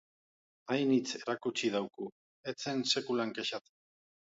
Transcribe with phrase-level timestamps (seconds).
[0.75, 2.11] Ainitz erakutsi dauku,
[2.53, 3.83] ez zen sekulan kexatzen.